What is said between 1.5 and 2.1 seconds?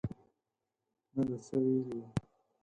ویلي وو.